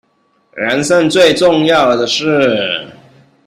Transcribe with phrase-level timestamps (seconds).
[0.55, 2.87] 人生最重要的事